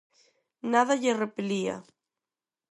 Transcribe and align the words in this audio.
Nada 0.71 0.93
lle 1.01 1.13
repelía. 1.23 1.75